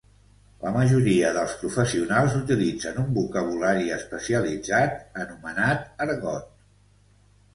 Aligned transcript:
La 0.61 0.69
majoria 0.75 1.27
dels 1.35 1.51
professionals 1.63 2.37
utilitzen 2.39 2.97
un 3.03 3.11
vocabulari 3.17 3.93
especialitzat 3.97 5.21
anomenat 5.25 6.03
argot. 6.07 6.49